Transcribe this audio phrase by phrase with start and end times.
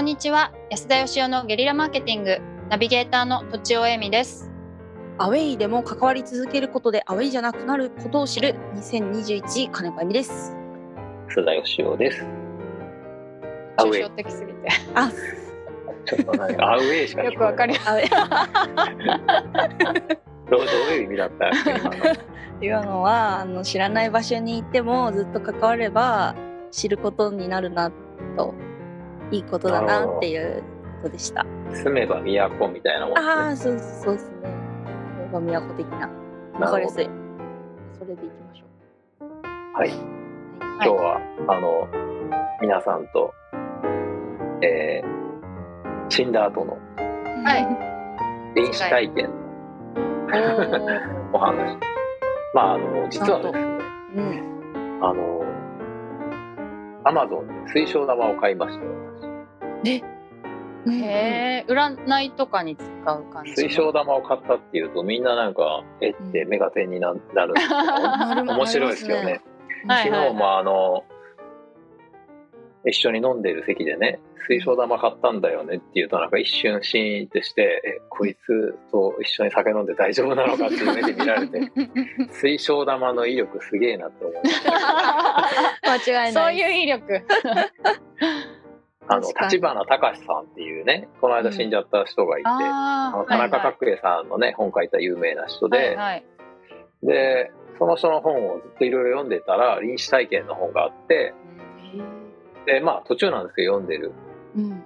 [0.00, 0.50] こんにちは。
[0.70, 2.38] 安田義雄のゲリラマーケティング。
[2.70, 4.50] ナビゲーターのとちおえみです。
[5.18, 10.56] アウェイでも関わり続けることでアウェイじゃなくなることを知る2021金子恵美です。
[11.28, 12.24] 須田義雄です。
[13.76, 14.04] アウェイ。
[14.04, 14.08] 抽象。
[14.16, 14.68] 的すぎて。
[14.94, 15.12] あ、
[16.06, 18.08] ちょっとなんかアウェイしかよくわかりアウェイ。
[20.50, 21.50] どういう意味だった？
[22.62, 26.34] 今の はあの知らない場所に行ってもずっと関われば
[26.70, 27.92] 知ることになるな
[28.38, 28.54] と
[29.30, 30.62] いいことだなっていう
[31.02, 31.44] ことでした。
[31.72, 34.36] 住めば都みたいなもんああ、ですそうそうですね。
[35.32, 36.06] これが都的な。
[36.06, 36.12] ね。
[36.58, 37.08] わかりやすい。
[37.98, 38.64] それでいきましょ
[39.20, 39.34] ほど
[39.78, 39.90] はい。
[39.90, 39.92] う。
[40.60, 41.88] 今日は、あの
[42.60, 43.32] 皆さんと、
[44.62, 46.78] えー、死んだ後の
[47.44, 49.30] はい臨死体験
[50.28, 51.78] おーの お話。
[52.54, 53.60] まああの実はですね、
[54.16, 54.98] うん。
[55.02, 55.40] あの
[57.04, 58.84] アマゾンで水晶玉を買いました。
[58.84, 58.90] よ。
[59.82, 60.02] 私
[60.86, 60.94] うん。
[60.94, 63.56] へえ占いとかに使う感じの。
[63.56, 67.74] 水晶玉を買ったっていうとみんななんかえって目が点にな なるんですけ
[68.44, 69.40] ど、面白いですよね。
[69.86, 70.08] はい。
[70.08, 71.04] 昨日もあの
[72.86, 81.70] 一緒に飲んでる席でね水晶玉買ったんだよねって言うとなんか一瞬シーンってしてえこいつと一緒に酒飲んで大丈夫なのかっていう目で見られて
[82.32, 84.70] 水晶玉の威力すげえなって思いました
[85.90, 86.44] 間違いない。
[86.44, 87.22] そういう威力。
[89.12, 96.24] あの立花隆さんっていうねこの間死んじゃった人がいて、ああの田中角栄さんのね本書いた有名な人で、はいはい。
[97.02, 101.34] でその人の本をずっといろいろ読んでたら臨死体験の本があって
[102.66, 104.12] でまあ途中なんですけど読んでる
[104.56, 104.82] うん。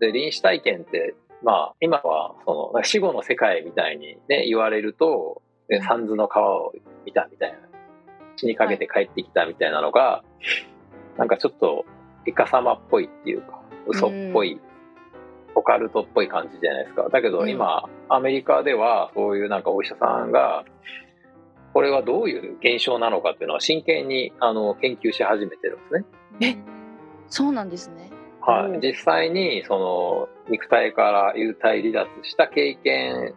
[0.00, 6.72] で臨死体験ってまあ今はその死後の世界みたいにね言われるとで三途の川を
[7.04, 7.58] 見たみたいな
[8.36, 10.22] 死にかけて帰ってきたみたいなのが、
[11.16, 11.84] なんかちょっと
[12.26, 14.60] イカ様っぽいっていうか嘘っぽい、
[15.54, 20.64] オカルトっぽい感じじゃないですかだけど今、アメリカではそういうなんかお医者さんが
[21.72, 26.04] これはどういう現象なのかっていうのは真剣にあの研究し始めてるんですね。
[27.32, 28.10] えそうなんですね。
[28.40, 33.34] はい、実際にその肉体から幽体離脱した経験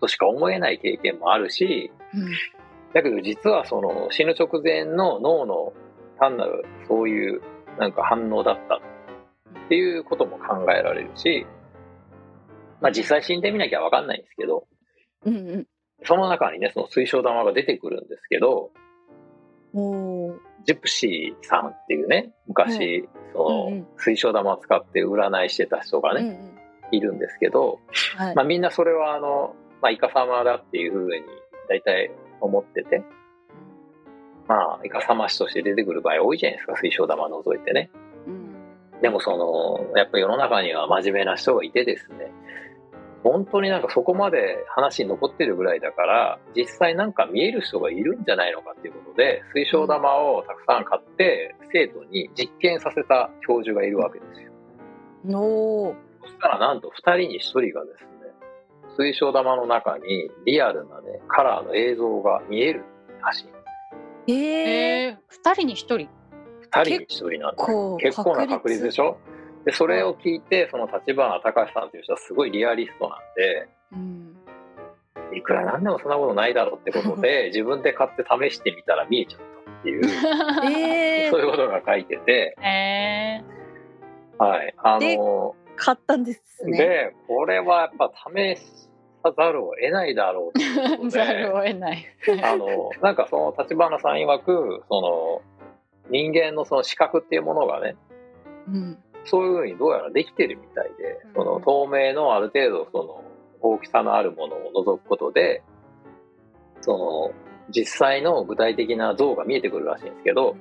[0.00, 2.32] としか思えない経験もあるしうん。
[2.92, 5.72] だけど実はその死ぬ直前の脳の
[6.18, 7.40] 単なるそういう
[7.78, 11.46] なんか反応だったっていうことも考えられるし、
[12.80, 14.66] まあ、実際死んでみなきゃ分かんないんですけど
[15.24, 15.66] うんうん。
[16.02, 18.72] その中にねその水晶玉が出てくるんですけど
[20.64, 26.50] ジプシーさんっていうね昔、その水晶玉を使って占いしてた人がね。
[26.92, 27.78] いるんですけど、
[28.16, 28.34] はい。
[28.34, 31.22] まあ、みんなそれはあの、まあ、イカ様だっていうふうに
[31.68, 32.10] 大体
[32.40, 33.02] 思ってて、
[34.48, 37.90] まあ、イカ様師として出てくる場合多いじゃないですか、水晶玉除いてね。
[38.26, 38.50] うん
[39.00, 42.30] でもその、やっぱ世の中には真面目な人がいてですね、
[43.22, 54.52] 本当になんかそこまで話に残ってるぐらいだから、実際なんか見える人がいるんじゃないのかっていうことで、水晶玉をたくさん買って、生徒に実験させた教授がいるわけですよ。
[55.38, 58.10] おーそしたらなんと2人に1人がですね、
[58.96, 62.84] 水晶玉の中にリアルなね、カラーの映像が見える
[63.22, 63.46] らしい。
[64.28, 66.08] えー、えー、二人に一人
[66.72, 67.96] ？2人に1人なんです。
[67.98, 69.18] 結構な確率でしょ？
[69.64, 74.36] で、それを聞いて、その立花隆さんという人はすごいリアリストなんで、うん。
[75.36, 80.04] いくらなんでもそんなことないだろうってことで、 自分で買って試してみたら見えちゃったっていう、
[80.72, 83.40] えー、そういうことが書いてて、え
[84.38, 84.74] はい。
[84.78, 86.78] あでの、買ったんですね。
[86.78, 88.56] で、これはやっぱ試
[89.22, 92.06] さざるを得ないだろうということー、 ざるで、を得ない
[92.42, 95.42] あの、なんかその立花さん曰く、その、
[96.10, 97.96] 人間のその視覚っていうものがね、
[98.68, 98.98] うん。
[99.24, 103.24] そういうふうにどうやらできてるみたいで、その透明のある程度その
[103.60, 105.62] 大きさのあるものを除くことで、
[106.80, 107.32] その
[107.70, 110.56] 実際の具体的な像が見えてくるらしいんですけど、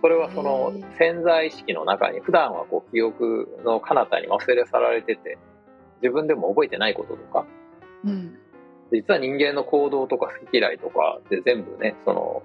[0.00, 5.38] それはその潜在意識の中に普段はこう記憶の彼方に忘れ去られてて、
[6.02, 7.46] 自分でも覚えてないこととか、
[8.04, 8.38] うん。
[8.92, 12.42] 実は人間の行動とか好き嫌いとかで全部ね、その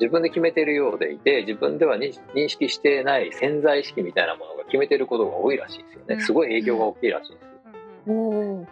[0.00, 6.14] 自分で決めてるようでいて、自分では認認識していない潜在意識みたいなものが決めてることが多いらしいですよね。
[6.16, 8.14] うんすごい影響が大きいらしいんですよ。
[8.14, 8.66] おー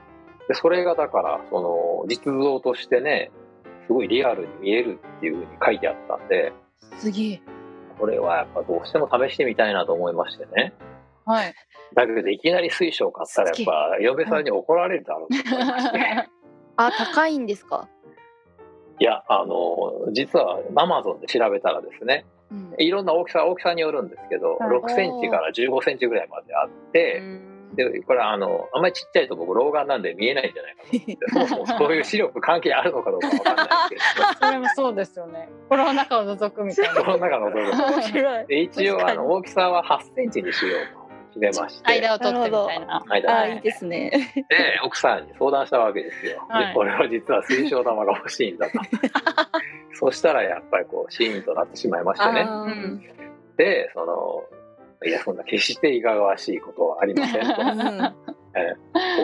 [0.48, 3.30] で、それがだから、その実像としてね、
[3.86, 6.52] すごいリアルに見えるっていうふうに書いてあったんで、
[6.98, 7.40] すげえ。
[7.98, 10.72] これはやっぱどうしても試してみたいなと思いましてね。
[11.26, 11.54] はい
[11.94, 15.98] だけどいきなり水晶買ったらやっぱ嫁さんに怒られるだろうと思いまして。
[16.76, 17.88] あ、高いんですか？
[18.98, 22.74] いや、あの、実はアマゾンで調べたらですね、うん。
[22.78, 27.22] いろんな大きさ、大きさによるんですけど、はい6センチから15センチぐらいまであって、
[27.74, 35.48] でこれはあのあんまりちっちゃいと僕老眼なんで見えないんじゃないかと思って そもそもそういう視力関係あるのかどうかわかんないですけどそれもそうですよね。
[35.68, 37.02] 心の中を覗くみたいな。
[37.02, 38.46] この中の部分面白い。
[38.46, 41.03] で一応あの大きさは8センチにしようと
[41.34, 43.02] 決めまして間を取ってみたいな。
[43.08, 44.10] 間あ、いいですね。
[44.48, 46.46] で奥さんに相談したわけですよ。
[46.48, 48.78] はいでこれは実は水晶玉が欲しいんだと。
[49.94, 52.46] そしたらやっぱりこうシーンとなってしまいましてね。
[53.56, 54.44] でその
[55.04, 57.48] いやそんな決していかがわしいことはありませんと。
[57.60, 58.14] うん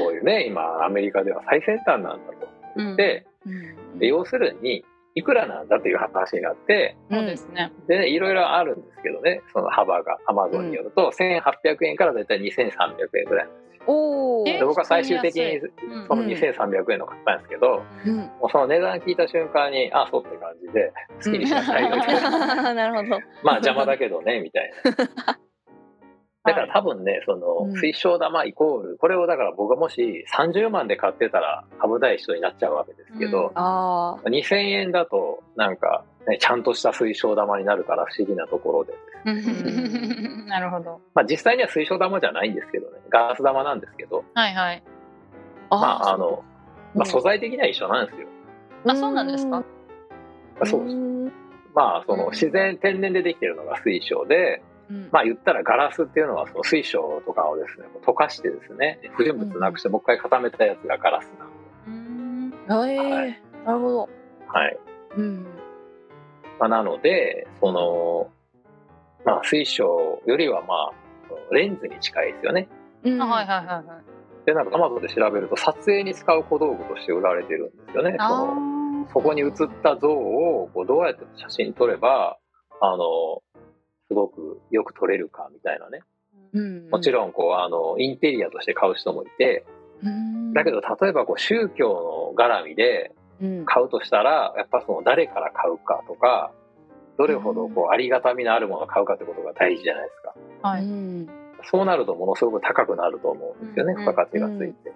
[0.03, 4.85] こういうね今アメリカでは最先端なんだとうんでうんで要するに
[5.15, 7.73] いくらなんだという話になってそうですね。
[7.89, 9.43] でいろいろあるんですけどね。
[9.53, 10.19] その幅が。
[10.27, 13.85] アマゾンによると、1800円からだいたい2300円ぐらいなんですよ。
[13.87, 18.17] おで僕は最終的にうんその2300円の買ったんですけど、うん。
[18.17, 20.93] もうその値段聞いた瞬間にあそうって感じで
[21.25, 22.75] 好きにしなさいよみたいな。
[22.75, 23.21] なるほど。
[23.43, 24.73] まあ邪魔だけどねみたい
[25.27, 25.39] な。
[26.43, 34.29] だから多分ね、そのうん水晶玉イコール、これをだから僕がもし30万で買ってたら危ない人になっちゃうわけですけど、ああ。
[34.29, 38.95] 2000円だとなんか、ね、ちゃんとした水晶玉になるから不思議なところで。
[40.49, 41.01] なるほど。
[41.15, 44.83] まあ実際には水晶玉じゃないんですけどね、ガラス玉なんですけど、はいはい。
[45.69, 46.43] まああの、
[46.95, 48.27] まあ、素材的には一緒なんですよ。
[48.87, 49.63] あそうなんですか
[50.65, 50.97] そうです。
[50.97, 51.27] ん
[51.75, 64.09] まあそうんの自然、天然でできてるのが水晶で、うんまあ言ったらガラスっていうのはその水晶とかをですね、溶かしてですね、不純物なくしてもう一回固めたやつがガラスなんでうんええはいなるほど。
[64.49, 64.79] はい。
[65.17, 65.45] うん。
[66.59, 68.31] まあ、なので、その、
[69.25, 72.69] まあ水晶よりはまあ、レンズに近いですよね。
[73.05, 74.47] うんあはいはいはいはい。
[74.47, 78.17] で、なんか Amazon で調べると撮影に使う小道具として売られてるんですよね。
[78.19, 78.81] そあのー
[79.13, 82.37] そこに写った像をこうどうやって写真撮れば、
[82.81, 83.43] あの、
[84.11, 86.01] すごくよく撮れるかみたいなね。
[86.53, 86.91] うん。
[86.91, 89.65] もちろん、こう、あの、インテリアとして買う人もいて、
[90.03, 90.53] うん。
[90.53, 93.65] だけど、例えばこう、宗教の絡みでうん。
[93.65, 96.51] 買うとしたら、やっぱその誰から買うかとか、
[97.17, 100.35] どれほどこう、ありがたみのあるものを買うかってことが大事じゃないですか。
[100.69, 100.85] はい。
[100.85, 101.29] うん。
[101.71, 104.93] そうなるとものすごく高くなると思うんですよね、うん付加価値がついて。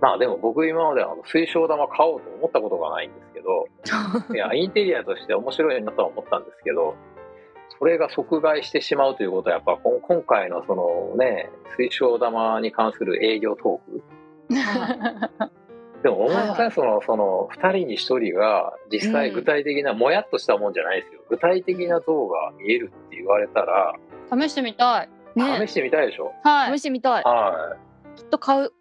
[0.00, 3.66] まあでも僕今まであの水晶玉買おうと思ったことがないんですけど、
[4.34, 6.94] いや、インテリアとして面白いなとは思ったんですけど、
[7.78, 14.02] それが即買いしてしまうということは、やっぱこん今回のそのね、水晶玉に関する営業トーク、
[16.02, 21.20] でも思いません、その、その、二人に一人が実際具体的な、もやっとしたもんじゃないですよ。
[21.28, 23.94] 具体的な像が見えるって言われたら、
[24.32, 25.08] 試してみたい。
[25.34, 26.32] ね試してみたいでしょ？
[26.42, 26.80] はい試。
[26.80, 27.22] してみたい。
[27.22, 27.76] は
[28.16, 28.72] きっと買う。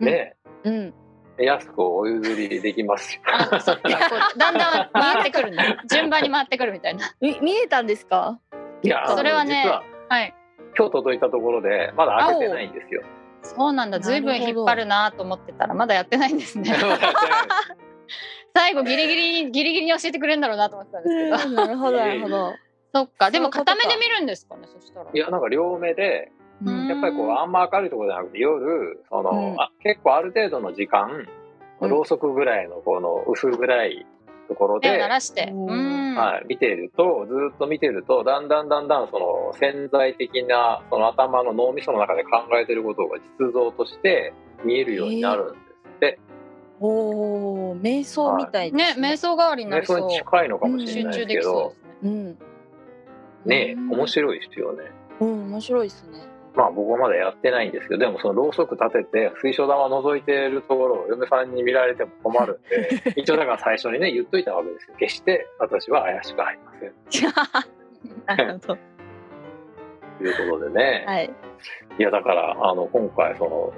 [0.00, 0.04] い。
[0.04, 0.94] ねうん。
[1.44, 3.22] 安くお譲りできますよ。
[3.26, 3.88] あそっかこ
[4.34, 5.62] うだんだん回ってくるんだ。
[5.90, 7.12] 順番に回ってくるみたいな。
[7.20, 8.38] み見えたんですか？
[8.82, 10.34] いや、それはね実ははい。
[10.76, 13.02] 今日届いたところで、まだ開けてないんですよ。
[13.42, 14.00] そうなんだ。
[14.00, 16.72] ずいぶん引っ張るなと思ってたらまだやってないんですね。
[18.54, 21.54] 最後ギリギリギリギリに教えてくれるんだろうなと思ってたんですけど。
[21.54, 22.54] なるほどなるほど。
[22.92, 23.30] そっか。
[23.30, 24.66] でも片目で見るんですかね。
[24.66, 25.06] そしたら。
[25.12, 34.06] いや、なんか両目で、うんやっぱりこう、あんま明るいところじゃなくて、夜、その、うんあ結構ある程度の時間、うんろうそくぐらいのこの薄暗い
[34.48, 35.00] ところ手をで。
[35.00, 45.62] はい、見てると、ずっと見てると、だんだんだんだんその潜在的な、その頭の脳みその中で考えてることが実像として見えるようになるんです
[45.96, 46.18] って。
[46.80, 46.88] お
[47.70, 49.94] お、瞑想みたいねです瞑想代わりになね、りそ。
[49.96, 52.12] そうれに近いのかもしれ集ないで中できそうすけどで、すね。
[52.12, 52.38] うん。
[53.46, 54.82] ね、うん面白いですよね。
[55.20, 56.29] うん、面白いですね。
[56.60, 64.96] まあ僕はまだやってないんですけど、でもそのろうそく立てて水晶玉覗いてるところを嫁さんに見られても困るんで、 一応だから最初にね、言っといたわけですよ。
[64.98, 66.92] 決して私は怪しくありません。
[68.26, 68.78] なるほど。
[70.18, 71.04] ということでね。
[71.06, 71.30] はい。
[71.98, 73.72] いやだから、あの、今回その、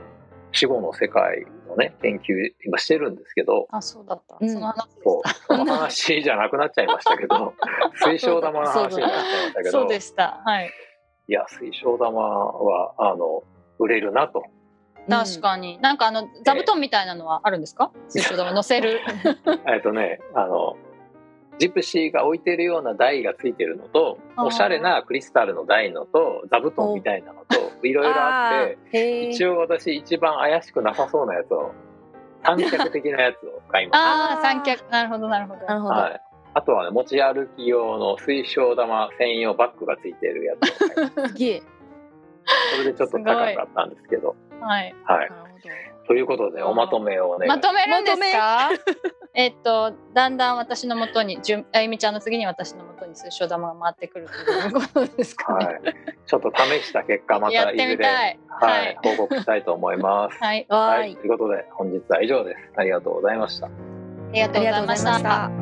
[0.51, 4.37] 死後の世界のね、研究今してるんですけど、あ、そうだった。
[4.41, 7.55] うんその話でそう、その話じゃなくなっちゃいましたけど、
[8.03, 10.43] 水晶玉の話になっちゃいましたけどそう、でした。
[10.45, 10.71] はい。
[11.33, 13.43] いや、水晶玉は、あの、
[13.79, 14.43] 売れるなと。
[15.09, 15.79] 確かに。
[15.81, 17.91] なんかあの座布団みたいなのはあるんですか？
[18.11, 19.01] 水晶玉乗せる？
[19.67, 20.77] えっとね、あの、
[21.59, 29.31] ジプシーが置いてるような台がついてるのと、おしゃれなクリスタルの台のと、座布団みたいなのと、いろいろあって。
[29.31, 31.73] 一応私一番怪しくなさそうなやつを、
[32.45, 34.85] 三脚的なやつを買いましああ、あー三脚。
[34.91, 35.65] なるほどなるほど。
[35.67, 35.95] なるほた。
[35.95, 36.01] ど。
[36.03, 36.21] はい。
[36.55, 41.29] あとはね、持ち歩き用の水晶玉専用バッグがついてるやつを買いました。
[41.29, 41.63] すげえ。
[42.77, 44.95] それでちょっと高かったんですけど、はい。
[45.05, 45.31] はい。
[45.31, 45.53] なるほど。
[46.05, 48.71] ということでおまとめをお願いしまとめるんですか？
[49.35, 55.81] えっとだんだん私のもとにじゅあゆみちゃんの次に私のもとに数章玉が回ってくるということですかね、はい、
[56.27, 60.39] ちょっと試した結果またやっていずれみたいはい、はい報告したいと思います。
[60.39, 62.59] はいはいい、ということで本日は以上です。
[62.77, 63.67] ありがとうございました。
[63.69, 63.71] あ
[64.33, 65.62] りがとうございました